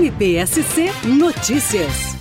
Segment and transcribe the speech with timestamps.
[0.00, 0.86] MPSC
[1.18, 2.16] Notícias.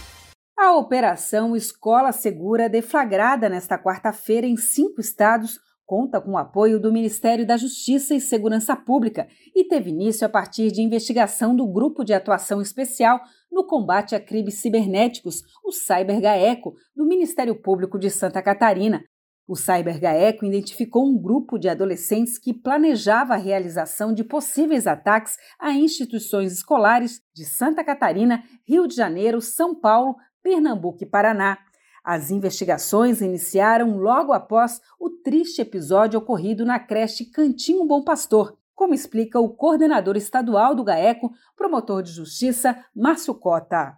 [0.58, 6.92] A Operação Escola Segura, deflagrada nesta quarta-feira em cinco estados, conta com o apoio do
[6.92, 12.04] Ministério da Justiça e Segurança Pública e teve início a partir de investigação do Grupo
[12.04, 18.41] de Atuação Especial no Combate a Crimes Cibernéticos, o CyberGaeco, do Ministério Público de Santa
[18.41, 19.05] Catarina.
[19.50, 25.73] O CyberGaeco identificou um grupo de adolescentes que planejava a realização de possíveis ataques a
[25.73, 31.57] instituições escolares de Santa Catarina, Rio de Janeiro, São Paulo, Pernambuco e Paraná.
[32.03, 38.94] As investigações iniciaram logo após o triste episódio ocorrido na creche Cantinho Bom Pastor, como
[38.94, 43.97] explica o coordenador estadual do GAECO, promotor de justiça, Márcio Cota.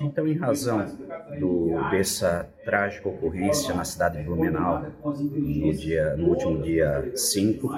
[0.00, 0.86] Então, em razão
[1.38, 7.68] do, dessa trágica ocorrência na cidade de Blumenau, no, dia, no último dia 5,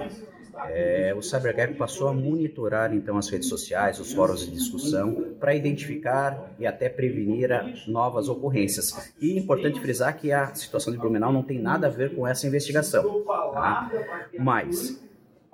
[0.68, 5.54] é, o CyberGap passou a monitorar então as redes sociais, os fóruns de discussão, para
[5.54, 7.50] identificar e até prevenir
[7.88, 9.12] novas ocorrências.
[9.20, 12.26] E é importante frisar que a situação de Blumenau não tem nada a ver com
[12.26, 13.22] essa investigação.
[13.24, 13.90] Tá?
[14.38, 15.00] Mas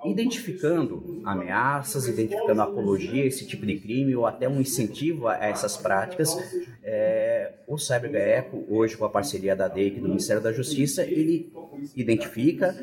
[0.05, 6.37] identificando ameaças, identificando apologia, esse tipo de crime ou até um incentivo a essas práticas,
[6.83, 11.51] é, o CyberGaeco, hoje com a parceria da DEIC do Ministério da Justiça, ele
[11.95, 12.75] identifica,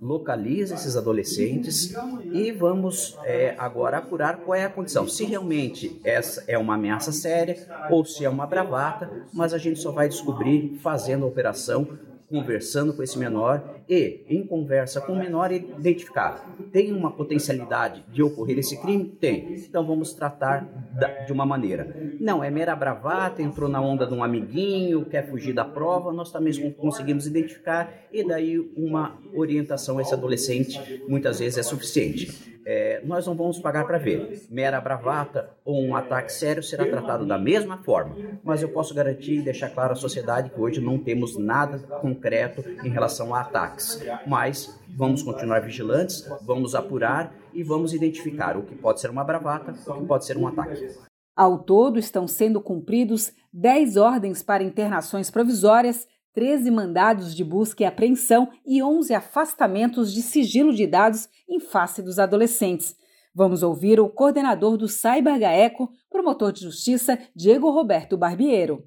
[0.00, 1.94] localiza esses adolescentes
[2.32, 5.08] e vamos é, agora apurar qual é a condição.
[5.08, 7.56] Se realmente essa é uma ameaça séria
[7.90, 12.92] ou se é uma bravata, mas a gente só vai descobrir fazendo a operação conversando
[12.92, 18.58] com esse menor e, em conversa com o menor, identificar: tem uma potencialidade de ocorrer
[18.58, 19.04] esse crime?
[19.04, 19.54] Tem.
[19.54, 20.68] Então vamos tratar
[21.26, 21.96] de uma maneira.
[22.20, 26.30] Não, é mera bravata, entrou na onda de um amiguinho, quer fugir da prova, nós
[26.30, 33.00] também conseguimos identificar e daí uma orientação a esse adolescente muitas vezes é suficiente é,
[33.02, 34.46] nós não vamos pagar para ver.
[34.50, 39.36] Mera bravata ou um ataque sério será tratado da mesma forma, mas eu posso garantir
[39.36, 44.04] e deixar claro à sociedade que hoje não temos nada concreto em relação a ataques.
[44.26, 49.72] Mas vamos continuar vigilantes, vamos apurar e vamos identificar o que pode ser uma bravata,
[49.72, 50.94] o que pode ser um ataque.
[51.34, 56.06] Ao todo, estão sendo cumpridos 10 ordens para internações provisórias
[56.38, 62.00] 13 mandados de busca e apreensão e 11 afastamentos de sigilo de dados em face
[62.00, 62.94] dos adolescentes.
[63.34, 68.84] Vamos ouvir o coordenador do CyberGaeco, promotor de justiça Diego Roberto Barbiero.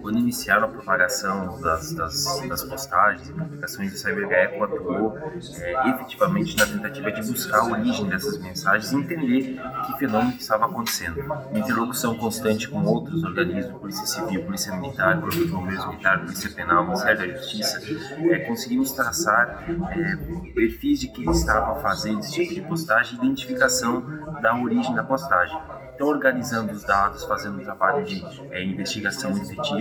[0.00, 6.56] Quando iniciaram a propagação das, das, das postagens e publicações, o CyberGecko atuou é, efetivamente
[6.56, 11.20] na tentativa de buscar a origem dessas mensagens e entender que fenômeno estava acontecendo.
[11.52, 17.18] Em interlocução constante com outros organismos, Polícia Civil, Polícia Militar, Corpo Militar, Polícia Penal, Ministério
[17.18, 17.82] da Justiça,
[18.30, 20.16] é, conseguimos traçar é,
[20.54, 24.02] perfis de quem estava fazendo esse tipo de postagem e identificação
[24.40, 25.60] da origem da postagem.
[25.94, 29.73] Então, organizando os dados, fazendo um trabalho de é, investigação efetiva,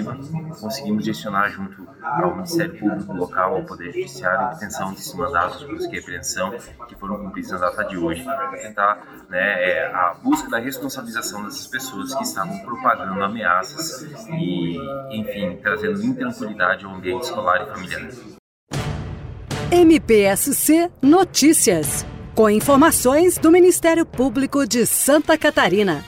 [0.60, 5.96] conseguimos gestionar junto ao Ministério Público local, ao Poder Judiciário, a obtenção desses mandados busca
[5.96, 6.54] e apreensão
[6.88, 11.44] que foram cumpridos na data de hoje, para tentar né, é, a busca da responsabilização
[11.44, 14.78] dessas pessoas que estavam propagando ameaças e,
[15.12, 18.10] enfim, trazendo intranquilidade ao ambiente escolar e familiar.
[19.72, 22.06] MPSC Notícias
[22.36, 26.04] com informações do Ministério Público de Santa Catarina.